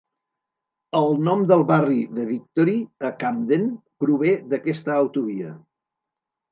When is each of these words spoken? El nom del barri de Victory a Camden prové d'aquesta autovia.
El 0.99 1.11
nom 1.27 1.43
del 1.51 1.61
barri 1.73 1.99
de 2.21 2.25
Victory 2.31 2.75
a 3.11 3.15
Camden 3.21 3.71
prové 4.05 4.35
d'aquesta 4.53 4.99
autovia. 5.07 5.55